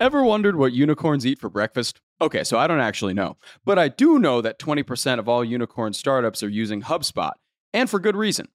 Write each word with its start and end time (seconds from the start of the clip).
Ever 0.00 0.24
wondered 0.24 0.56
what 0.56 0.72
unicorns 0.72 1.24
eat 1.24 1.38
for 1.38 1.48
breakfast? 1.48 2.00
Okay, 2.20 2.42
so 2.42 2.58
I 2.58 2.66
don't 2.66 2.80
actually 2.80 3.14
know, 3.14 3.36
but 3.64 3.78
I 3.78 3.86
do 3.88 4.18
know 4.18 4.40
that 4.40 4.58
20% 4.58 5.20
of 5.20 5.28
all 5.28 5.44
unicorn 5.44 5.92
startups 5.92 6.42
are 6.42 6.48
using 6.48 6.82
HubSpot, 6.82 7.30
and 7.72 7.88
for 7.88 8.00
good 8.00 8.16
reason. 8.16 8.48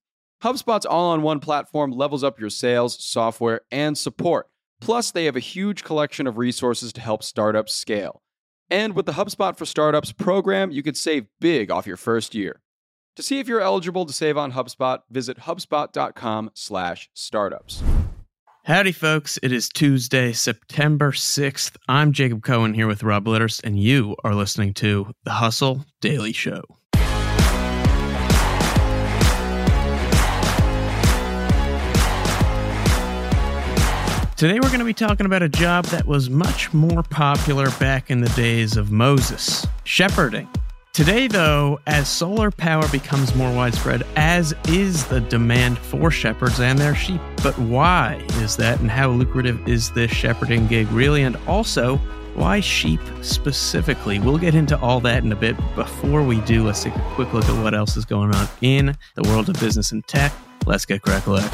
HubSpot's 0.44 0.86
all 0.86 1.12
on 1.12 1.22
one 1.22 1.40
platform 1.40 1.92
levels 1.92 2.26
up 2.26 2.42
your 2.42 2.50
sales, 2.50 3.02
software, 3.02 3.62
and 3.72 3.98
support. 3.98 4.50
Plus, 4.82 5.12
they 5.12 5.24
have 5.26 5.38
a 5.38 5.42
huge 5.42 5.84
collection 5.84 6.28
of 6.28 6.38
resources 6.38 6.92
to 6.94 7.02
help 7.02 7.24
startups 7.24 7.74
scale. 7.74 8.22
And 8.70 8.94
with 8.94 9.06
the 9.06 9.14
HubSpot 9.14 9.58
for 9.58 9.66
Startups 9.66 10.12
program, 10.12 10.72
you 10.72 10.84
could 10.84 10.98
save 10.98 11.28
big 11.40 11.72
off 11.72 11.88
your 11.88 11.98
first 11.98 12.36
year. 12.36 12.62
To 13.16 13.24
see 13.24 13.40
if 13.40 13.48
you're 13.48 13.62
eligible 13.62 14.06
to 14.06 14.14
save 14.14 14.38
on 14.38 14.52
HubSpot, 14.52 15.00
visit 15.10 15.40
hubspot.com/startups. 15.40 17.84
Howdy, 18.70 18.92
folks. 18.92 19.40
It 19.42 19.52
is 19.52 19.68
Tuesday, 19.68 20.32
September 20.32 21.12
6th. 21.12 21.76
I'm 21.88 22.12
Jacob 22.12 22.44
Cohen 22.44 22.76
here 22.76 22.86
with 22.86 23.02
Rob 23.02 23.26
Litterst, 23.26 23.64
and 23.64 23.80
you 23.80 24.16
are 24.24 24.36
listening 24.36 24.76
to 24.76 25.12
The 25.24 25.32
Hustle 25.32 25.88
Daily 26.02 26.34
Show. 26.34 26.62
Today, 34.38 34.60
we're 34.60 34.68
going 34.68 34.78
to 34.78 34.86
be 34.86 34.94
talking 34.94 35.26
about 35.26 35.42
a 35.42 35.50
job 35.50 35.86
that 35.86 36.06
was 36.06 36.30
much 36.30 36.72
more 36.72 37.02
popular 37.02 37.72
back 37.80 38.12
in 38.12 38.22
the 38.22 38.30
days 38.36 38.78
of 38.78 38.92
Moses 38.92 39.66
shepherding. 39.84 40.48
Today, 40.94 41.28
though, 41.28 41.80
as 41.88 42.10
solar 42.10 42.52
power 42.52 42.86
becomes 42.90 43.34
more 43.36 43.56
widespread, 43.56 44.04
as 44.16 44.54
is 44.68 45.06
the 45.06 45.22
demand 45.22 45.78
for 45.78 46.12
shepherds 46.12 46.60
and 46.60 46.78
their 46.78 46.96
sheep. 46.96 47.22
But 47.42 47.58
why 47.58 48.16
is 48.42 48.58
that, 48.58 48.80
and 48.82 48.92
how 48.92 49.10
lucrative 49.12 49.66
is 49.68 49.92
this 49.92 50.12
shepherding 50.12 50.68
gig 50.68 50.92
really? 50.92 51.24
And 51.24 51.38
also, 51.48 51.98
why 52.36 52.60
sheep 52.60 53.00
specifically? 53.22 54.20
We'll 54.20 54.40
get 54.40 54.56
into 54.56 54.78
all 54.80 55.00
that 55.02 55.24
in 55.24 55.32
a 55.32 55.38
bit. 55.38 55.56
Before 55.76 56.24
we 56.24 56.42
do, 56.42 56.66
let's 56.66 56.84
take 56.84 56.96
a 56.96 57.12
quick 57.14 57.34
look 57.34 57.46
at 57.46 57.64
what 57.64 57.74
else 57.74 57.96
is 57.96 58.04
going 58.04 58.34
on 58.34 58.48
in 58.62 58.98
the 59.16 59.24
world 59.30 59.48
of 59.48 59.60
business 59.60 59.92
and 59.92 60.06
tech. 60.06 60.34
Let's 60.66 60.86
get 60.86 61.02
crackling. 61.02 61.46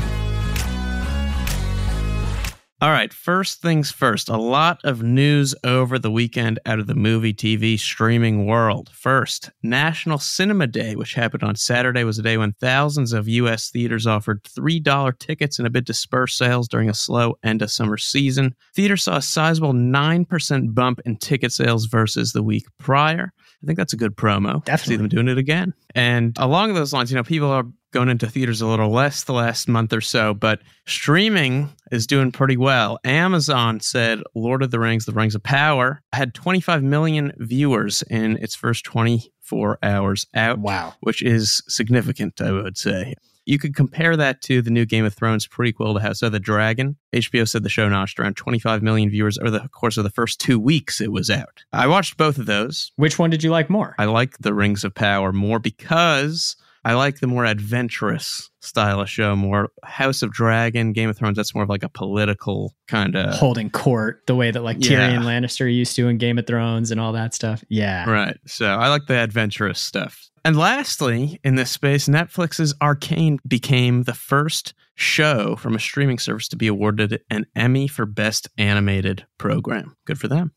All 2.85 2.91
right, 2.91 3.11
first 3.11 3.63
things 3.63 3.89
first. 3.89 4.29
A 4.29 4.37
lot 4.37 4.79
of 4.83 5.01
news 5.01 5.55
over 5.63 5.97
the 5.97 6.11
weekend 6.11 6.59
out 6.67 6.77
of 6.77 6.85
the 6.85 6.93
movie, 6.93 7.33
TV, 7.33 7.79
streaming 7.79 8.45
world. 8.45 8.91
First, 8.93 9.49
National 9.63 10.19
Cinema 10.19 10.67
Day, 10.67 10.95
which 10.95 11.15
happened 11.15 11.41
on 11.41 11.55
Saturday, 11.55 12.03
was 12.03 12.19
a 12.19 12.21
day 12.21 12.37
when 12.37 12.53
thousands 12.53 13.11
of 13.11 13.27
U.S. 13.27 13.71
theaters 13.71 14.05
offered 14.05 14.43
$3 14.43 15.17
tickets 15.17 15.57
in 15.57 15.65
a 15.65 15.71
bid 15.71 15.87
to 15.87 15.95
spur 15.95 16.27
sales 16.27 16.67
during 16.67 16.87
a 16.87 16.93
slow 16.93 17.33
end 17.43 17.63
of 17.63 17.71
summer 17.71 17.97
season. 17.97 18.53
Theaters 18.75 19.05
saw 19.05 19.17
a 19.17 19.21
sizable 19.23 19.73
9% 19.73 20.75
bump 20.75 20.99
in 21.07 21.17
ticket 21.17 21.53
sales 21.53 21.87
versus 21.87 22.33
the 22.33 22.43
week 22.43 22.67
prior. 22.77 23.31
I 23.65 23.67
think 23.67 23.77
that's 23.77 23.93
a 23.93 23.97
good 23.97 24.15
promo. 24.15 24.63
Definitely. 24.63 24.93
See 24.93 24.97
them 24.97 25.09
doing 25.09 25.27
it 25.27 25.39
again. 25.39 25.73
And 25.95 26.35
along 26.37 26.75
those 26.75 26.93
lines, 26.93 27.09
you 27.09 27.17
know, 27.17 27.23
people 27.23 27.49
are 27.49 27.65
going 27.91 28.09
into 28.09 28.29
theaters 28.29 28.61
a 28.61 28.67
little 28.67 28.91
less 28.91 29.23
the 29.23 29.33
last 29.33 29.67
month 29.67 29.91
or 29.91 30.01
so, 30.01 30.35
but 30.35 30.61
streaming 30.85 31.69
is 31.91 32.05
doing 32.05 32.31
pretty 32.31 32.57
well. 32.57 32.99
Amazon 33.03 33.79
said 33.79 34.21
Lord 34.35 34.61
of 34.61 34.69
the 34.69 34.79
Rings, 34.79 35.05
The 35.05 35.13
Rings 35.13 35.33
of 35.33 35.41
Power 35.41 36.03
had 36.13 36.35
25 36.35 36.83
million 36.83 37.31
viewers 37.37 38.03
in 38.03 38.37
its 38.37 38.53
first 38.53 38.85
24 38.85 39.79
hours 39.81 40.27
out. 40.35 40.59
Wow. 40.59 40.93
Which 40.99 41.23
is 41.23 41.63
significant, 41.67 42.39
I 42.39 42.51
would 42.51 42.77
say. 42.77 43.15
You 43.45 43.59
could 43.59 43.75
compare 43.75 44.17
that 44.17 44.41
to 44.43 44.61
the 44.61 44.71
new 44.71 44.85
Game 44.85 45.05
of 45.05 45.13
Thrones 45.13 45.47
prequel, 45.47 45.93
The 45.93 46.01
House 46.01 46.21
of 46.23 46.31
the 46.31 46.39
Dragon. 46.39 46.97
HBO 47.13 47.47
said 47.47 47.63
the 47.63 47.69
show 47.69 47.87
notched 47.87 48.19
around 48.19 48.35
25 48.37 48.81
million 48.81 49.09
viewers 49.09 49.37
over 49.37 49.51
the 49.51 49.67
course 49.69 49.97
of 49.97 50.03
the 50.03 50.09
first 50.09 50.39
two 50.41 50.59
weeks 50.59 50.99
it 50.99 51.11
was 51.11 51.29
out. 51.29 51.63
I 51.71 51.87
watched 51.87 52.17
both 52.17 52.39
of 52.39 52.47
those. 52.47 52.91
Which 52.95 53.19
one 53.19 53.29
did 53.29 53.43
you 53.43 53.51
like 53.51 53.69
more? 53.69 53.93
I 53.99 54.05
like 54.05 54.39
The 54.39 54.53
Rings 54.53 54.83
of 54.83 54.95
Power 54.95 55.31
more 55.31 55.59
because 55.59 56.55
I 56.85 56.93
like 56.93 57.19
the 57.19 57.27
more 57.27 57.45
adventurous 57.45 58.49
style 58.61 59.01
of 59.01 59.09
show, 59.09 59.35
more 59.35 59.69
House 59.83 60.21
of 60.21 60.31
Dragon, 60.31 60.93
Game 60.93 61.09
of 61.09 61.17
Thrones. 61.17 61.35
That's 61.35 61.55
more 61.55 61.63
of 61.63 61.69
like 61.69 61.81
a 61.83 61.89
political 61.89 62.73
kind 62.87 63.15
of 63.15 63.33
holding 63.33 63.71
court, 63.71 64.21
the 64.27 64.35
way 64.35 64.51
that 64.51 64.61
like 64.61 64.77
Yeah. 64.79 65.09
Tyrion 65.09 65.23
Lannister 65.23 65.73
used 65.73 65.95
to 65.95 66.07
in 66.07 66.19
Game 66.19 66.37
of 66.37 66.45
Thrones 66.45 66.91
and 66.91 67.01
all 67.01 67.11
that 67.13 67.33
stuff. 67.33 67.63
Yeah. 67.69 68.07
Right. 68.09 68.37
So 68.45 68.67
I 68.67 68.89
like 68.89 69.07
the 69.07 69.15
adventurous 69.15 69.79
stuff. 69.79 70.29
And 70.45 70.55
lastly, 70.55 71.39
in 71.43 71.55
this 71.55 71.71
space, 71.71 72.07
Netflix's 72.07 72.75
Arcane 72.79 73.39
became 73.47 74.03
the 74.03 74.13
first 74.13 74.75
show 74.93 75.55
from 75.55 75.75
a 75.75 75.79
streaming 75.79 76.19
service 76.19 76.47
to 76.49 76.55
be 76.55 76.67
awarded 76.67 77.19
an 77.31 77.47
Emmy 77.55 77.87
for 77.87 78.05
Best 78.05 78.47
Animated 78.59 79.25
Program. 79.39 79.95
Good 80.05 80.19
for 80.19 80.27
them. 80.27 80.51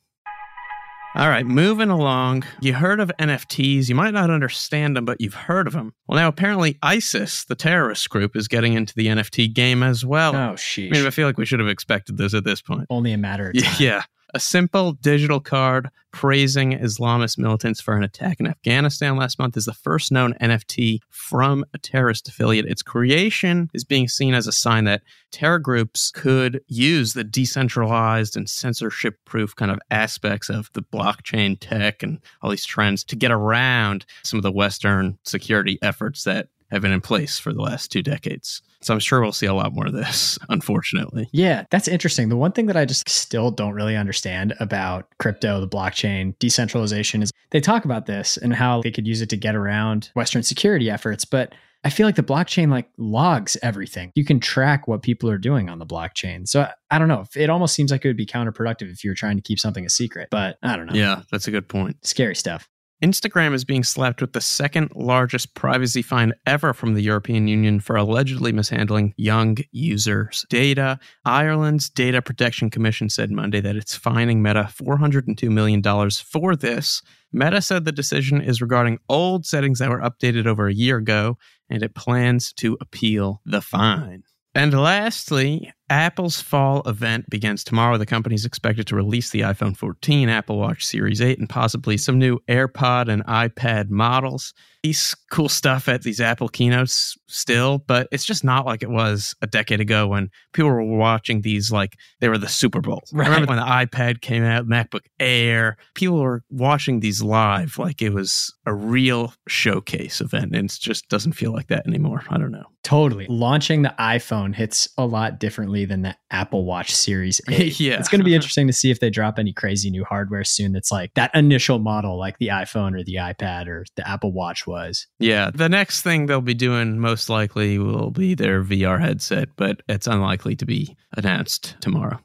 All 1.15 1.29
right, 1.29 1.45
moving 1.47 1.89
along. 1.91 2.45
You 2.61 2.75
heard 2.75 3.01
of 3.01 3.11
NFTs. 3.19 3.89
You 3.89 3.95
might 3.95 4.15
not 4.15 4.31
understand 4.31 4.97
them, 4.97 5.05
but 5.05 5.21
you've 5.21 5.35
heard 5.35 5.67
of 5.67 5.73
them. 5.73 5.93
Well, 6.07 6.17
now 6.21 6.29
apparently 6.29 6.79
ISIS, 6.83 7.45
the 7.45 7.55
terrorist 7.57 8.09
group, 8.11 8.37
is 8.37 8.47
getting 8.47 8.75
into 8.75 8.95
the 8.95 9.07
NFT 9.07 9.53
game 9.53 9.83
as 9.83 10.05
well. 10.05 10.35
Oh, 10.37 10.53
sheesh. 10.55 10.89
I 10.95 10.99
mean, 10.99 11.07
I 11.07 11.11
feel 11.11 11.27
like 11.27 11.39
we 11.39 11.47
should 11.47 11.61
have 11.61 11.69
expected 11.69 12.19
this 12.19 12.35
at 12.35 12.45
this 12.45 12.61
point. 12.63 12.87
Only 12.91 13.13
a 13.13 13.19
matter 13.19 13.49
of 13.51 13.55
time. 13.63 13.75
yeah. 13.81 14.03
A 14.35 14.41
simple 14.41 14.93
digital 14.93 15.41
card 15.41 15.89
praising 16.13 16.73
Islamist 16.73 17.39
militants 17.39 17.81
for 17.81 17.97
an 17.97 18.03
attack 18.03 18.41
in 18.41 18.47
Afghanistan 18.47 19.17
last 19.17 19.39
month 19.39 19.57
is 19.57 19.65
the 19.65 19.73
first 19.73 20.13
known 20.13 20.35
NFT 20.35 20.99
from 21.09 21.65
a 21.73 21.79
terrorist 21.79 22.29
affiliate. 22.29 22.67
Its 22.67 22.83
creation 22.83 23.71
is 23.73 23.85
being 23.85 24.07
seen 24.07 24.35
as 24.35 24.47
a 24.47 24.53
sign 24.53 24.85
that 24.85 25.03
terror 25.33 25.59
groups 25.59 26.11
could 26.11 26.61
use 26.67 27.15
the 27.15 27.25
decentralized 27.25 28.37
and 28.37 28.51
censorship 28.51 29.17
proof 29.25 29.57
kind 29.57 29.71
of 29.71 29.79
aspects 29.91 30.51
of 30.51 30.71
the 30.75 30.83
blockchain 30.83 31.57
tech 31.59 32.03
and 32.03 32.19
all 32.43 32.51
these 32.51 32.67
trends 32.67 33.05
to 33.05 33.17
get 33.17 33.31
around 33.31 34.05
some 34.25 34.39
of 34.39 34.43
the 34.43 34.53
Western 34.53 35.19
security 35.25 35.79
efforts 35.81 36.25
that 36.25 36.49
have 36.71 36.83
been 36.83 36.93
in 36.93 37.01
place 37.01 37.39
for 37.39 37.53
the 37.53 37.63
last 37.63 37.91
two 37.91 38.03
decades. 38.03 38.63
So 38.81 38.95
I'm 38.95 39.01
sure 39.01 39.21
we'll 39.21 39.33
see 39.33 39.47
a 39.47 39.55
lot 39.55 39.75
more 39.75 39.87
of 39.87 39.93
this, 39.93 40.39
unfortunately. 40.49 41.29
Yeah, 41.33 41.65
that's 41.71 41.89
interesting. 41.89 42.29
The 42.29 42.37
one 42.37 42.53
thing 42.53 42.67
that 42.67 42.77
I 42.77 42.85
just 42.85 43.09
still 43.09 43.51
don't 43.51 43.75
really 43.75 43.97
understand 43.97 44.55
about 44.61 45.09
crypto, 45.19 45.61
the 45.61 45.69
blockchain, 45.69 46.39
decentralization 46.39 47.23
is 47.23 47.33
they 47.51 47.61
talk 47.61 47.85
about 47.85 48.07
this 48.07 48.37
and 48.37 48.55
how 48.55 48.83
they 48.83 48.91
could 48.91 49.07
use 49.07 49.21
it 49.21 49.31
to 49.31 49.37
get 49.37 49.57
around 49.57 50.11
Western 50.15 50.43
security 50.43 50.91
efforts, 50.91 51.25
but 51.25 51.53
I 51.85 51.91
feel 51.91 52.07
like 52.07 52.17
the 52.17 52.23
blockchain 52.23 52.71
like 52.71 52.89
logs 52.99 53.57
everything. 53.63 54.11
You 54.15 54.25
can 54.25 54.41
track 54.41 54.89
what 54.89 55.03
people 55.03 55.31
are 55.31 55.39
doing 55.39 55.69
on 55.69 55.79
the 55.79 55.87
blockchain. 55.87 56.47
So 56.49 56.63
I, 56.63 56.73
I 56.91 56.99
don't 56.99 57.09
know. 57.09 57.25
It 57.37 57.51
almost 57.51 57.75
seems 57.75 57.91
like 57.91 58.05
it 58.05 58.09
would 58.09 58.17
be 58.17 58.27
counterproductive 58.27 58.91
if 58.91 59.05
you 59.05 59.11
were 59.11 59.15
trying 59.15 59.37
to 59.37 59.43
keep 59.43 59.61
something 59.61 59.85
a 59.85 59.91
secret, 59.91 60.29
but 60.31 60.59
I 60.63 60.77
don't 60.77 60.87
know. 60.87 60.95
Yeah, 60.95 61.23
that's 61.31 61.47
a 61.47 61.51
good 61.51 61.69
point. 61.69 62.05
Scary 62.05 62.35
stuff. 62.35 62.69
Instagram 63.03 63.55
is 63.55 63.65
being 63.65 63.85
slapped 63.85 64.21
with 64.21 64.33
the 64.33 64.41
second 64.41 64.91
largest 64.97 65.55
privacy 65.55 66.03
fine 66.03 66.33
ever 66.47 66.73
from 66.73 66.95
the 66.95 67.01
European 67.01 67.47
Union 67.47 67.79
for 67.79 67.95
allegedly 67.95 68.51
mishandling 68.51 69.15
young 69.17 69.57
users' 69.71 70.45
data. 70.49 70.99
Ireland's 71.25 71.89
Data 71.89 72.21
Protection 72.21 72.71
Commission 72.71 73.09
said 73.09 73.31
Monday 73.31 73.61
that 73.61 73.77
it's 73.77 73.95
fining 73.95 74.43
Meta 74.43 74.69
$402 74.73 75.49
million 75.49 76.11
for 76.11 76.57
this. 76.57 77.01
Meta 77.33 77.63
said 77.63 77.85
the 77.85 77.93
decision 77.93 78.41
is 78.41 78.61
regarding 78.61 78.99
old 79.09 79.47
settings 79.47 79.79
that 79.79 79.91
were 79.91 80.01
updated 80.01 80.47
over 80.47 80.67
a 80.67 80.75
year 80.75 80.97
ago, 80.97 81.39
and 81.71 81.85
it 81.85 81.95
plans 81.95 82.53
to 82.55 82.77
appeal 82.81 83.41
the 83.45 83.61
fine. 83.61 84.25
And 84.57 84.75
lastly, 84.75 85.73
Apple's 85.91 86.41
fall 86.41 86.83
event 86.87 87.29
begins 87.31 87.65
tomorrow. 87.65 87.97
The 87.97 88.07
company 88.07 88.35
is 88.35 88.45
expected 88.45 88.87
to 88.89 88.97
release 88.97 89.31
the 89.31 89.41
iPhone 89.41 89.77
14, 89.77 90.29
Apple 90.29 90.59
Watch 90.59 90.85
Series 90.85 91.21
8, 91.21 91.39
and 91.39 91.49
possibly 91.49 91.97
some 91.97 92.19
new 92.19 92.39
AirPod 92.49 93.09
and 93.09 93.25
iPad 93.27 93.91
models. 93.91 94.53
These 94.85 95.17
cool 95.33 95.49
stuff 95.49 95.89
at 95.89 96.03
these 96.03 96.21
Apple 96.21 96.49
keynotes 96.49 97.19
still, 97.27 97.79
but 97.79 98.07
it's 98.13 98.25
just 98.25 98.45
not 98.45 98.65
like 98.65 98.83
it 98.83 98.91
was 98.91 99.35
a 99.43 99.47
decade 99.49 99.81
ago 99.81 100.07
when 100.07 100.31
people 100.53 100.71
were 100.71 100.85
watching 100.85 101.41
these 101.41 101.73
like 101.73 101.97
they 102.21 102.29
were 102.29 102.39
the 102.39 102.49
Super 102.49 102.81
Bowl. 102.81 103.03
I 103.13 103.19
remember 103.19 103.49
when 103.49 103.59
the 103.59 103.65
iPad 103.65 104.21
came 104.21 104.45
out, 104.45 104.69
MacBook 104.69 105.07
Air, 105.19 105.79
people 105.95 106.21
were 106.21 106.45
watching 106.49 107.01
these 107.01 107.21
live 107.23 107.77
like 107.77 108.01
it 108.01 108.11
was 108.11 108.55
a 108.67 108.75
real 108.75 109.35
showcase 109.49 110.21
event, 110.21 110.55
and 110.55 110.71
it 110.71 110.79
just 110.79 111.09
doesn't 111.09 111.33
feel 111.33 111.53
like 111.53 111.67
that 111.69 111.87
anymore. 111.87 112.23
I 112.31 112.39
don't 112.39 112.53
know. 112.53 112.67
Totally. 112.85 113.27
Launching 113.29 113.83
the 113.83 113.95
iPhone 113.99 114.55
hits 114.55 114.89
a 114.97 115.05
lot 115.05 115.41
differently 115.41 115.78
than 115.85 116.03
the 116.03 116.17
Apple 116.31 116.65
Watch 116.65 116.95
Series 116.95 117.41
8. 117.49 117.79
Yeah. 117.81 117.99
It's 117.99 118.09
going 118.09 118.21
to 118.21 118.25
be 118.25 118.35
interesting 118.35 118.67
to 118.67 118.73
see 118.73 118.91
if 118.91 119.01
they 119.01 119.11
drop 119.11 119.39
any 119.39 119.53
crazy 119.53 119.91
new 119.91 120.05
hardware 120.05 120.45
soon 120.45 120.73
that's 120.73 120.93
like 120.93 121.13
that 121.15 121.31
initial 121.35 121.79
model, 121.79 122.19
like 122.19 122.39
the 122.39 122.49
iPhone 122.49 122.99
or 122.99 123.05
the 123.05 123.17
iPad 123.17 123.67
or 123.67 123.85
the 123.97 124.09
Apple 124.09 124.33
Watch 124.33 124.67
was. 124.67 125.07
Yeah, 125.19 125.51
the 125.55 125.69
next 125.69 126.03
thing 126.03 126.27
they'll 126.27 126.41
be 126.41 126.55
doing 126.55 126.99
most 126.99 127.29
likely 127.29 127.79
will 127.79 128.11
be 128.11 128.35
their 128.35 128.63
VR 128.63 129.01
headset, 129.01 129.49
but 129.57 129.83
it's 129.89 130.07
unlikely 130.07 130.57
to 130.57 130.67
be 130.67 130.97
announced 131.17 131.77
tomorrow. 131.81 132.19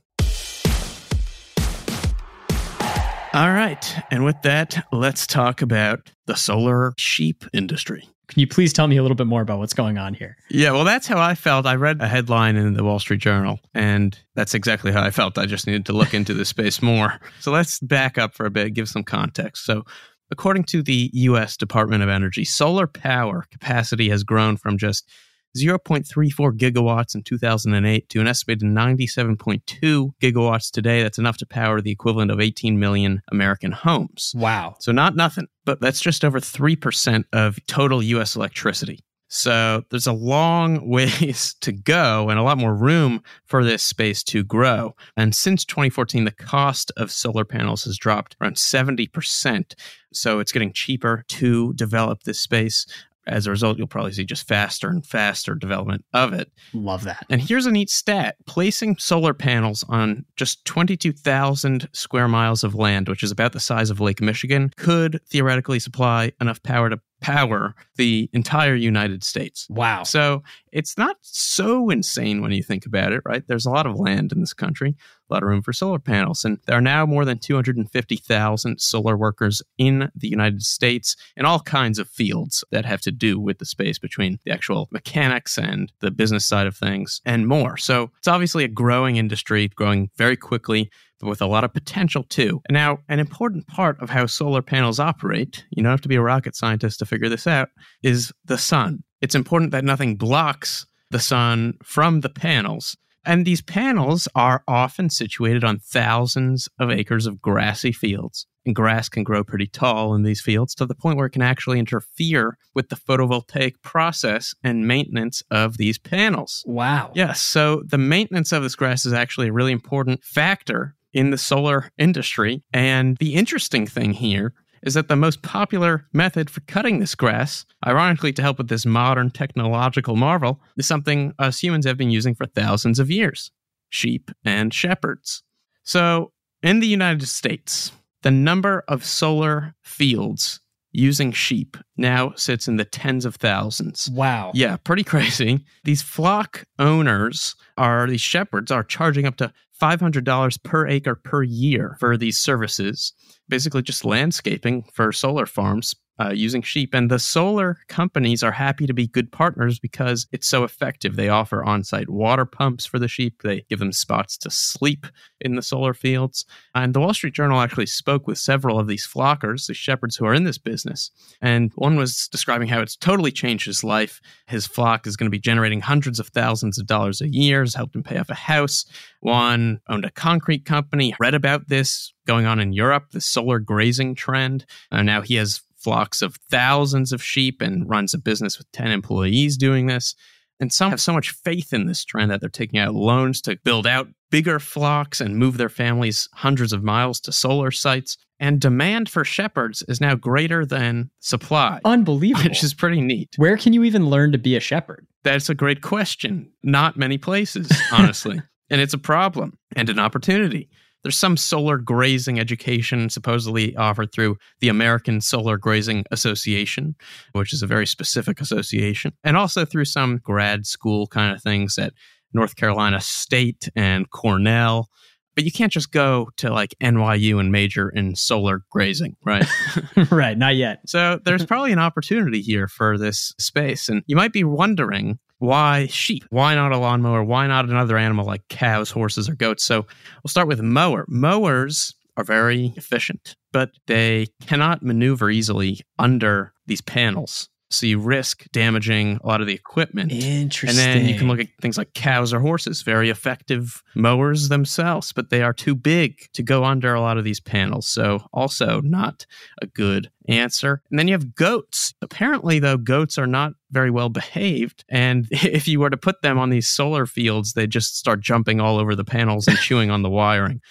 All 3.35 3.49
right, 3.51 3.95
and 4.11 4.23
with 4.23 4.39
that, 4.43 4.85
let's 4.91 5.25
talk 5.25 5.63
about 5.63 6.11
the 6.27 6.35
solar 6.35 6.93
sheep 6.99 7.43
industry. 7.51 8.07
Can 8.27 8.39
you 8.39 8.47
please 8.47 8.71
tell 8.71 8.87
me 8.87 8.97
a 8.97 9.01
little 9.01 9.15
bit 9.15 9.27
more 9.27 9.41
about 9.41 9.59
what's 9.59 9.73
going 9.73 9.97
on 9.97 10.13
here? 10.13 10.37
Yeah, 10.49 10.71
well, 10.71 10.85
that's 10.85 11.07
how 11.07 11.19
I 11.19 11.35
felt. 11.35 11.65
I 11.65 11.75
read 11.75 12.01
a 12.01 12.07
headline 12.07 12.55
in 12.55 12.73
the 12.73 12.83
Wall 12.83 12.99
Street 12.99 13.19
Journal, 13.19 13.59
and 13.73 14.17
that's 14.35 14.53
exactly 14.53 14.91
how 14.91 15.03
I 15.03 15.11
felt. 15.11 15.37
I 15.37 15.45
just 15.45 15.67
needed 15.67 15.85
to 15.87 15.93
look 15.93 16.13
into 16.13 16.33
this 16.33 16.49
space 16.49 16.81
more. 16.81 17.19
So 17.41 17.51
let's 17.51 17.79
back 17.79 18.17
up 18.17 18.33
for 18.33 18.45
a 18.45 18.49
bit, 18.49 18.73
give 18.73 18.87
some 18.87 19.03
context. 19.03 19.65
So, 19.65 19.83
according 20.31 20.63
to 20.65 20.81
the 20.81 21.09
U.S. 21.13 21.57
Department 21.57 22.01
of 22.01 22.07
Energy, 22.07 22.45
solar 22.45 22.87
power 22.87 23.43
capacity 23.51 24.07
has 24.09 24.23
grown 24.23 24.55
from 24.55 24.77
just 24.77 25.09
0.34 25.57 26.57
gigawatts 26.57 27.15
in 27.15 27.23
2008 27.23 28.09
to 28.09 28.21
an 28.21 28.27
estimated 28.27 28.63
97.2 28.63 30.11
gigawatts 30.21 30.71
today. 30.71 31.03
That's 31.03 31.17
enough 31.17 31.37
to 31.37 31.45
power 31.45 31.81
the 31.81 31.91
equivalent 31.91 32.31
of 32.31 32.39
18 32.39 32.79
million 32.79 33.21
American 33.29 33.73
homes. 33.73 34.31
Wow. 34.33 34.75
So, 34.79 34.93
not 34.93 35.17
nothing, 35.17 35.47
but 35.65 35.79
that's 35.79 36.01
just 36.01 36.25
over 36.25 36.39
3% 36.39 37.23
of 37.33 37.59
total 37.67 38.01
US 38.03 38.35
electricity. 38.35 38.99
So, 39.35 39.83
there's 39.89 40.05
a 40.05 40.13
long 40.13 40.87
ways 40.87 41.55
to 41.61 41.71
go 41.71 42.29
and 42.29 42.37
a 42.37 42.43
lot 42.43 42.59
more 42.59 42.75
room 42.75 43.23
for 43.45 43.63
this 43.63 43.81
space 43.81 44.21
to 44.25 44.43
grow. 44.43 44.95
And 45.17 45.33
since 45.33 45.65
2014, 45.65 46.25
the 46.25 46.31
cost 46.31 46.91
of 46.97 47.11
solar 47.11 47.43
panels 47.43 47.85
has 47.85 47.97
dropped 47.97 48.35
around 48.39 48.57
70%. 48.57 49.73
So, 50.13 50.39
it's 50.39 50.51
getting 50.51 50.71
cheaper 50.71 51.25
to 51.29 51.73
develop 51.73 52.23
this 52.23 52.39
space 52.39 52.85
as 53.27 53.47
a 53.47 53.51
result, 53.51 53.77
you'll 53.77 53.87
probably 53.87 54.11
see 54.11 54.25
just 54.25 54.47
faster 54.47 54.89
and 54.89 55.05
faster 55.05 55.55
development 55.55 56.05
of 56.13 56.33
it. 56.33 56.51
Love 56.73 57.03
that. 57.03 57.25
And 57.29 57.41
here's 57.41 57.65
a 57.65 57.71
neat 57.71 57.89
stat 57.89 58.35
placing 58.45 58.97
solar 58.97 59.33
panels 59.33 59.83
on 59.87 60.25
just 60.35 60.65
22,000 60.65 61.89
square 61.93 62.27
miles 62.27 62.63
of 62.63 62.75
land, 62.75 63.07
which 63.07 63.23
is 63.23 63.31
about 63.31 63.53
the 63.53 63.59
size 63.59 63.89
of 63.89 63.99
Lake 63.99 64.21
Michigan, 64.21 64.71
could 64.75 65.19
theoretically 65.29 65.79
supply 65.79 66.31
enough 66.41 66.61
power 66.63 66.89
to 66.89 66.99
power 67.23 67.73
the 67.95 68.29
entire 68.33 68.75
United 68.75 69.23
States. 69.23 69.65
Wow. 69.69 70.03
So 70.03 70.43
it's 70.73 70.97
not 70.97 71.15
so 71.21 71.89
insane 71.89 72.41
when 72.41 72.51
you 72.51 72.61
think 72.61 72.85
about 72.85 73.13
it, 73.13 73.21
right? 73.25 73.43
There's 73.47 73.65
a 73.65 73.71
lot 73.71 73.85
of 73.85 73.97
land 73.97 74.33
in 74.33 74.41
this 74.41 74.53
country, 74.53 74.95
a 75.29 75.33
lot 75.33 75.41
of 75.41 75.47
room 75.47 75.61
for 75.61 75.71
solar 75.71 75.99
panels. 75.99 76.43
And 76.43 76.59
there 76.65 76.77
are 76.77 76.81
now 76.81 77.05
more 77.05 77.23
than 77.23 77.39
250,000 77.39 78.81
solar 78.81 79.15
workers 79.15 79.61
in 79.77 80.11
the 80.13 80.27
United 80.27 80.63
States 80.63 81.15
in 81.37 81.45
all 81.45 81.61
kinds 81.61 81.97
of 81.97 82.09
fields 82.09 82.63
that 82.71 82.85
have 82.85 83.01
to 83.01 83.11
do 83.11 83.39
with 83.39 83.59
the 83.59 83.65
space 83.65 83.97
between 83.97 84.39
the 84.43 84.51
actual 84.51 84.89
mechanics 84.91 85.57
and 85.57 85.93
the 86.01 86.11
business 86.11 86.45
side 86.45 86.67
of 86.67 86.75
things 86.75 87.21
and 87.23 87.47
more. 87.47 87.77
So 87.77 88.11
it's 88.17 88.27
obviously 88.27 88.65
a 88.65 88.67
growing 88.67 89.15
industry, 89.15 89.69
growing 89.69 90.09
very 90.17 90.35
quickly 90.35 90.91
with 91.23 91.41
a 91.41 91.47
lot 91.47 91.63
of 91.63 91.73
potential 91.73 92.23
too. 92.23 92.61
Now, 92.69 92.99
an 93.09 93.19
important 93.19 93.67
part 93.67 93.99
of 94.01 94.09
how 94.09 94.25
solar 94.25 94.61
panels 94.61 94.99
operate, 94.99 95.65
you 95.71 95.83
don't 95.83 95.91
have 95.91 96.01
to 96.01 96.09
be 96.09 96.15
a 96.15 96.21
rocket 96.21 96.55
scientist 96.55 96.99
to 96.99 97.05
figure 97.05 97.29
this 97.29 97.47
out, 97.47 97.69
is 98.01 98.31
the 98.45 98.57
sun. 98.57 99.03
It's 99.21 99.35
important 99.35 99.71
that 99.71 99.85
nothing 99.85 100.15
blocks 100.15 100.85
the 101.11 101.19
sun 101.19 101.75
from 101.83 102.21
the 102.21 102.29
panels. 102.29 102.97
And 103.25 103.45
these 103.45 103.61
panels 103.61 104.27
are 104.35 104.63
often 104.67 105.09
situated 105.09 105.63
on 105.63 105.79
thousands 105.79 106.67
of 106.79 106.91
acres 106.91 107.25
of 107.25 107.41
grassy 107.41 107.93
fields. 107.93 108.47
And 108.65 108.75
grass 108.75 109.09
can 109.09 109.23
grow 109.23 109.43
pretty 109.43 109.67
tall 109.67 110.13
in 110.15 110.23
these 110.23 110.41
fields 110.41 110.73
to 110.75 110.85
the 110.85 110.95
point 110.95 111.17
where 111.17 111.25
it 111.25 111.31
can 111.31 111.41
actually 111.41 111.79
interfere 111.79 112.57
with 112.73 112.89
the 112.89 112.95
photovoltaic 112.95 113.75
process 113.81 114.53
and 114.63 114.87
maintenance 114.87 115.43
of 115.51 115.77
these 115.77 115.97
panels. 115.97 116.63
Wow. 116.65 117.11
Yes. 117.13 117.41
So 117.41 117.83
the 117.85 117.97
maintenance 117.97 118.51
of 118.51 118.63
this 118.63 118.75
grass 118.75 119.05
is 119.05 119.13
actually 119.13 119.49
a 119.49 119.53
really 119.53 119.73
important 119.73 120.23
factor 120.23 120.95
in 121.13 121.29
the 121.29 121.37
solar 121.37 121.91
industry. 121.97 122.63
And 122.73 123.17
the 123.17 123.35
interesting 123.35 123.87
thing 123.87 124.13
here 124.13 124.53
is 124.83 124.95
that 124.95 125.07
the 125.07 125.15
most 125.15 125.41
popular 125.41 126.07
method 126.13 126.49
for 126.49 126.59
cutting 126.61 126.99
this 126.99 127.15
grass, 127.15 127.65
ironically 127.85 128.33
to 128.33 128.41
help 128.41 128.57
with 128.57 128.67
this 128.67 128.85
modern 128.85 129.31
technological 129.31 130.15
marvel, 130.15 130.61
is 130.77 130.85
something 130.85 131.33
us 131.39 131.59
humans 131.59 131.85
have 131.85 131.97
been 131.97 132.11
using 132.11 132.35
for 132.35 132.45
thousands 132.45 132.99
of 132.99 133.09
years 133.09 133.51
sheep 133.89 134.31
and 134.43 134.73
shepherds. 134.73 135.43
So, 135.83 136.31
in 136.63 136.79
the 136.79 136.87
United 136.87 137.27
States, 137.27 137.91
the 138.23 138.31
number 138.31 138.83
of 138.87 139.05
solar 139.05 139.75
fields 139.83 140.59
using 140.93 141.31
sheep 141.31 141.75
now 141.97 142.31
sits 142.35 142.67
in 142.67 142.77
the 142.77 142.85
tens 142.85 143.25
of 143.25 143.35
thousands. 143.35 144.09
Wow. 144.13 144.51
Yeah, 144.53 144.77
pretty 144.77 145.03
crazy. 145.03 145.65
These 145.83 146.01
flock 146.01 146.65
owners 146.79 147.55
are, 147.77 148.07
these 148.07 148.21
shepherds 148.21 148.71
are 148.71 148.83
charging 148.83 149.25
up 149.25 149.35
to 149.37 149.51
$500 149.81 150.63
per 150.63 150.87
acre 150.87 151.15
per 151.15 151.43
year 151.43 151.97
for 151.99 152.15
these 152.15 152.39
services, 152.39 153.11
basically 153.49 153.81
just 153.81 154.05
landscaping 154.05 154.83
for 154.93 155.11
solar 155.11 155.45
farms 155.45 155.95
uh, 156.19 156.31
using 156.31 156.61
sheep. 156.61 156.93
And 156.93 157.09
the 157.09 157.19
solar 157.19 157.77
companies 157.87 158.43
are 158.43 158.51
happy 158.51 158.85
to 158.85 158.93
be 158.93 159.07
good 159.07 159.31
partners 159.31 159.79
because 159.79 160.27
it's 160.31 160.47
so 160.47 160.63
effective. 160.63 161.15
They 161.15 161.29
offer 161.29 161.63
on 161.63 161.83
site 161.83 162.09
water 162.09 162.45
pumps 162.45 162.85
for 162.85 162.99
the 162.99 163.07
sheep, 163.07 163.41
they 163.41 163.65
give 163.69 163.79
them 163.79 163.91
spots 163.91 164.37
to 164.39 164.51
sleep 164.51 165.07
in 165.41 165.55
the 165.55 165.61
solar 165.61 165.93
fields. 165.93 166.45
And 166.75 166.93
the 166.93 166.99
Wall 166.99 167.13
Street 167.13 167.33
Journal 167.33 167.59
actually 167.59 167.87
spoke 167.87 168.27
with 168.27 168.37
several 168.37 168.79
of 168.79 168.87
these 168.87 169.07
flockers, 169.07 169.67
the 169.67 169.73
shepherds 169.73 170.15
who 170.15 170.25
are 170.25 170.33
in 170.33 170.43
this 170.43 170.57
business. 170.57 171.11
And 171.41 171.71
one 171.75 171.95
was 171.95 172.27
describing 172.31 172.67
how 172.67 172.81
it's 172.81 172.95
totally 172.95 173.31
changed 173.31 173.65
his 173.65 173.83
life. 173.83 174.21
His 174.47 174.67
flock 174.67 175.07
is 175.07 175.17
going 175.17 175.27
to 175.27 175.35
be 175.35 175.39
generating 175.39 175.81
hundreds 175.81 176.19
of 176.19 176.27
thousands 176.27 176.77
of 176.77 176.87
dollars 176.87 177.21
a 177.21 177.27
year, 177.27 177.61
has 177.61 177.75
helped 177.75 177.95
him 177.95 178.03
pay 178.03 178.17
off 178.17 178.29
a 178.29 178.35
house. 178.35 178.85
One 179.19 179.79
owned 179.89 180.05
a 180.05 180.11
concrete 180.11 180.65
company, 180.65 181.15
read 181.19 181.33
about 181.33 181.67
this 181.67 182.13
going 182.25 182.45
on 182.45 182.59
in 182.59 182.73
Europe, 182.73 183.11
the 183.11 183.21
solar 183.21 183.59
grazing 183.59 184.15
trend. 184.15 184.65
And 184.91 185.05
now 185.05 185.21
he 185.21 185.35
has 185.35 185.61
flocks 185.83 186.21
of 186.21 186.37
thousands 186.49 187.11
of 187.11 187.23
sheep 187.23 187.61
and 187.61 187.89
runs 187.89 188.13
a 188.13 188.17
business 188.17 188.57
with 188.57 188.71
10 188.71 188.91
employees 188.91 189.57
doing 189.57 189.87
this. 189.87 190.15
And 190.59 190.71
some 190.71 190.91
have 190.91 191.01
so 191.01 191.13
much 191.13 191.31
faith 191.31 191.73
in 191.73 191.87
this 191.87 192.05
trend 192.05 192.31
that 192.31 192.39
they're 192.39 192.49
taking 192.49 192.79
out 192.79 192.93
loans 192.93 193.41
to 193.41 193.57
build 193.63 193.85
out 193.85 194.07
bigger 194.31 194.59
flocks 194.59 195.19
and 195.19 195.37
move 195.37 195.57
their 195.57 195.69
families 195.69 196.29
hundreds 196.33 196.73
of 196.73 196.83
miles 196.83 197.19
to 197.21 197.31
solar 197.31 197.71
sites. 197.71 198.17
And 198.39 198.59
demand 198.59 199.09
for 199.09 199.23
shepherds 199.23 199.83
is 199.87 200.01
now 200.01 200.15
greater 200.15 200.65
than 200.65 201.09
supply. 201.19 201.79
Unbelievable. 201.85 202.49
Which 202.49 202.63
is 202.63 202.73
pretty 202.73 203.01
neat. 203.01 203.29
Where 203.37 203.57
can 203.57 203.73
you 203.73 203.83
even 203.83 204.09
learn 204.09 204.31
to 204.31 204.37
be 204.37 204.55
a 204.55 204.59
shepherd? 204.59 205.07
That's 205.23 205.49
a 205.49 205.55
great 205.55 205.81
question. 205.81 206.51
Not 206.61 206.97
many 206.97 207.17
places, 207.17 207.71
honestly. 207.91 208.41
and 208.69 208.81
it's 208.81 208.93
a 208.93 208.97
problem 208.97 209.57
and 209.75 209.89
an 209.89 209.99
opportunity. 209.99 210.69
There's 211.03 211.17
some 211.17 211.37
solar 211.37 211.77
grazing 211.77 212.39
education 212.39 213.09
supposedly 213.09 213.75
offered 213.75 214.11
through 214.11 214.37
the 214.61 214.69
American 214.69 215.21
Solar 215.21 215.57
Grazing 215.57 216.05
Association, 216.11 216.95
which 217.33 217.53
is 217.53 217.61
a 217.61 217.67
very 217.67 217.85
specific 217.85 218.39
association, 218.39 219.11
and 219.23 219.35
also 219.35 219.65
through 219.65 219.85
some 219.85 220.17
grad 220.17 220.65
school 220.65 221.07
kind 221.07 221.35
of 221.35 221.41
things 221.41 221.77
at 221.77 221.93
North 222.33 222.55
Carolina 222.55 223.01
State 223.01 223.69
and 223.75 224.09
Cornell. 224.09 224.89
But 225.35 225.45
you 225.45 225.51
can't 225.51 225.71
just 225.71 225.91
go 225.91 226.29
to 226.37 226.51
like 226.51 226.75
NYU 226.81 227.39
and 227.39 227.51
major 227.51 227.89
in 227.89 228.15
solar 228.15 228.61
grazing, 228.69 229.15
right? 229.25 229.45
right, 230.11 230.37
not 230.37 230.55
yet. 230.55 230.81
So 230.85 231.19
there's 231.25 231.45
probably 231.45 231.71
an 231.71 231.79
opportunity 231.79 232.41
here 232.41 232.67
for 232.67 232.99
this 232.99 233.33
space. 233.39 233.89
And 233.89 234.03
you 234.05 234.15
might 234.15 234.31
be 234.31 234.43
wondering 234.43 235.17
why 235.43 235.87
sheep? 235.87 236.23
Why 236.29 236.55
not 236.55 236.71
a 236.71 236.77
lawnmower? 236.77 237.21
Why 237.21 237.47
not 237.47 237.69
another 237.69 237.97
animal 237.97 238.25
like 238.25 238.47
cows, 238.47 238.89
horses, 238.89 239.27
or 239.27 239.35
goats? 239.35 239.65
So 239.65 239.81
we'll 240.23 240.29
start 240.29 240.47
with 240.47 240.61
mower. 240.61 241.03
Mowers 241.09 241.93
are 242.15 242.23
very 242.23 242.71
efficient, 242.77 243.35
but 243.51 243.71
they 243.87 244.27
cannot 244.45 244.83
maneuver 244.83 245.29
easily 245.29 245.81
under 245.99 246.53
these 246.65 246.79
panels. 246.79 247.49
So 247.73 247.85
you 247.85 247.99
risk 247.99 248.45
damaging 248.51 249.19
a 249.23 249.27
lot 249.27 249.41
of 249.41 249.47
the 249.47 249.53
equipment. 249.53 250.11
Interesting. 250.11 250.69
And 250.69 250.77
then 250.77 251.09
you 251.09 251.17
can 251.17 251.27
look 251.27 251.39
at 251.39 251.47
things 251.61 251.77
like 251.77 251.93
cows 251.93 252.33
or 252.33 252.39
horses, 252.39 252.81
very 252.81 253.09
effective 253.09 253.83
mowers 253.95 254.49
themselves, 254.49 255.11
but 255.11 255.29
they 255.29 255.41
are 255.41 255.53
too 255.53 255.75
big 255.75 256.27
to 256.33 256.43
go 256.43 256.63
under 256.63 256.93
a 256.93 257.01
lot 257.01 257.17
of 257.17 257.23
these 257.23 257.39
panels. 257.39 257.87
So 257.87 258.19
also 258.31 258.81
not 258.81 259.25
a 259.61 259.67
good 259.67 260.09
answer. 260.27 260.81
And 260.89 260.99
then 260.99 261.07
you 261.07 261.13
have 261.13 261.35
goats. 261.35 261.93
Apparently, 262.01 262.59
though, 262.59 262.77
goats 262.77 263.17
are 263.17 263.27
not 263.27 263.53
very 263.71 263.91
well 263.91 264.09
behaved. 264.09 264.85
And 264.89 265.27
if 265.31 265.67
you 265.67 265.79
were 265.79 265.89
to 265.89 265.97
put 265.97 266.21
them 266.21 266.37
on 266.37 266.49
these 266.49 266.67
solar 266.67 267.05
fields, 267.05 267.53
they 267.53 267.67
just 267.67 267.97
start 267.97 268.21
jumping 268.21 268.59
all 268.59 268.77
over 268.77 268.95
the 268.95 269.05
panels 269.05 269.47
and 269.47 269.57
chewing 269.57 269.91
on 269.91 270.01
the 270.01 270.09
wiring. 270.09 270.61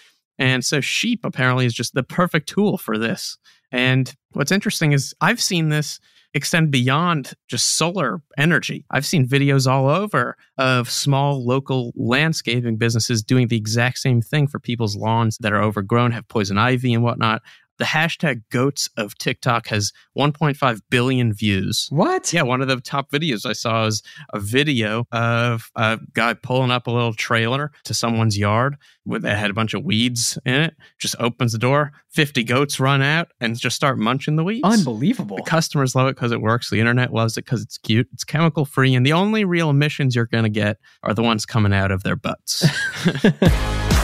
And 0.43 0.65
so 0.65 0.81
sheep 0.81 1.21
apparently 1.25 1.67
is 1.67 1.73
just 1.73 1.95
the 1.95 2.03
perfect 2.03 2.49
tool 2.49 2.77
for 2.77 2.99
this. 2.99 3.39
And 3.71 4.13
what's 4.33 4.51
interesting 4.51 4.91
is 4.91 5.15
I've 5.21 5.41
seen 5.41 5.69
this 5.69 6.01
extend 6.35 6.73
beyond 6.73 7.35
just 7.47 7.77
solar 7.77 8.21
energy. 8.37 8.85
I've 8.91 9.07
seen 9.07 9.29
videos 9.29 9.71
all 9.71 9.89
over 9.89 10.37
of 10.59 10.91
small 10.91 11.47
local 11.47 11.93
landscaping 11.95 12.77
businesses 12.77 13.23
doing 13.23 13.47
the 13.47 13.57
exact 13.57 13.99
same 13.99 14.21
thing 14.21 14.49
for 14.49 14.59
people's 14.59 14.97
lawns 14.97 15.39
that 15.39 15.53
are 15.53 15.63
overgrown, 15.63 16.11
have 16.11 16.27
poison 16.27 16.59
ivy 16.59 16.93
and 16.93 17.05
whatnot. 17.05 17.43
The 17.83 17.89
hashtag 17.89 18.43
goats 18.53 18.89
of 18.97 19.19
TikTok 19.19 19.67
has 19.67 19.93
1.5 20.17 20.81
billion 20.89 21.33
views. 21.33 21.89
What? 21.91 22.33
Yeah, 22.33 22.43
one 22.43 22.63
of 22.63 22.69
the 22.69 22.81
top 22.81 23.11
videos 23.11 23.45
I 23.45 23.55
saw 23.55 23.87
is 23.87 24.05
a 24.33 24.39
video 24.39 25.05
of 25.11 25.69
a 25.75 25.99
guy 26.13 26.35
pulling 26.35 26.71
up 26.71 26.87
a 26.87 26.93
little 26.93 27.13
trailer 27.13 27.73
to 27.83 27.93
someone's 27.93 28.39
yard 28.39 28.77
with 29.05 29.23
that 29.23 29.37
had 29.37 29.51
a 29.51 29.53
bunch 29.53 29.75
of 29.75 29.83
weeds 29.83 30.39
in 30.47 30.55
it. 30.55 30.77
Just 31.01 31.17
opens 31.19 31.51
the 31.51 31.59
door, 31.59 31.91
50 32.11 32.45
goats 32.45 32.79
run 32.79 33.03
out 33.03 33.33
and 33.41 33.59
just 33.59 33.75
start 33.75 33.99
munching 33.99 34.37
the 34.37 34.45
weeds. 34.45 34.63
Unbelievable. 34.63 35.39
The 35.39 35.43
customers 35.43 35.97
love 35.97 36.07
it 36.07 36.15
because 36.15 36.31
it 36.31 36.41
works. 36.41 36.71
The 36.71 36.79
internet 36.79 37.13
loves 37.13 37.37
it 37.37 37.47
because 37.47 37.63
it's 37.63 37.79
cute. 37.79 38.07
It's 38.13 38.23
chemical 38.23 38.65
free. 38.65 38.95
And 38.95 39.05
the 39.05 39.15
only 39.15 39.45
real 39.45 39.71
emissions 39.71 40.15
you're 40.15 40.27
going 40.27 40.45
to 40.45 40.51
get 40.51 40.79
are 41.03 41.15
the 41.15 41.25
ones 41.25 41.45
coming 41.45 41.75
out 41.75 41.91
of 41.91 42.05
their 42.05 42.15
butts. 42.15 42.65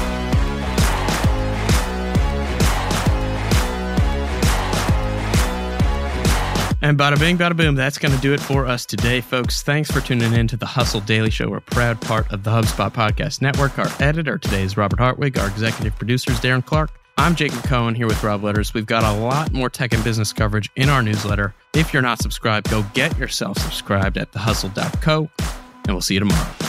And 6.80 6.96
bada 6.96 7.18
bing, 7.18 7.36
bada 7.36 7.56
boom, 7.56 7.74
that's 7.74 7.98
going 7.98 8.14
to 8.14 8.20
do 8.20 8.32
it 8.32 8.40
for 8.40 8.64
us 8.64 8.86
today, 8.86 9.20
folks. 9.20 9.62
Thanks 9.62 9.90
for 9.90 10.00
tuning 10.00 10.32
in 10.32 10.46
to 10.48 10.56
the 10.56 10.66
Hustle 10.66 11.00
Daily 11.00 11.30
Show. 11.30 11.50
We're 11.50 11.56
a 11.56 11.62
proud 11.62 12.00
part 12.00 12.32
of 12.32 12.44
the 12.44 12.50
HubSpot 12.50 12.92
Podcast 12.92 13.42
Network. 13.42 13.78
Our 13.78 13.88
editor 13.98 14.38
today 14.38 14.62
is 14.62 14.76
Robert 14.76 15.00
Hartwig. 15.00 15.38
Our 15.38 15.48
executive 15.48 15.96
producer 15.96 16.30
is 16.30 16.38
Darren 16.38 16.64
Clark. 16.64 16.90
I'm 17.16 17.34
Jacob 17.34 17.64
Cohen 17.64 17.96
here 17.96 18.06
with 18.06 18.22
Rob 18.22 18.42
Litterst. 18.42 18.74
We've 18.74 18.86
got 18.86 19.02
a 19.02 19.18
lot 19.20 19.52
more 19.52 19.68
tech 19.68 19.92
and 19.92 20.04
business 20.04 20.32
coverage 20.32 20.70
in 20.76 20.88
our 20.88 21.02
newsletter. 21.02 21.52
If 21.74 21.92
you're 21.92 22.02
not 22.02 22.22
subscribed, 22.22 22.70
go 22.70 22.84
get 22.94 23.18
yourself 23.18 23.58
subscribed 23.58 24.16
at 24.16 24.30
thehustle.co, 24.30 25.28
and 25.38 25.88
we'll 25.88 26.00
see 26.00 26.14
you 26.14 26.20
tomorrow. 26.20 26.67